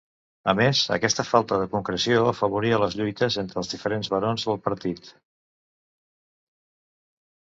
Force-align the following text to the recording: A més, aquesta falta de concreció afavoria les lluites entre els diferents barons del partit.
A 0.51 0.53
més, 0.59 0.79
aquesta 0.93 1.23
falta 1.31 1.57
de 1.63 1.65
concreció 1.73 2.23
afavoria 2.29 2.79
les 2.83 2.95
lluites 3.01 3.37
entre 3.43 3.61
els 3.63 3.69
diferents 3.73 4.09
barons 4.13 4.45
del 4.47 4.57
partit. 4.69 5.13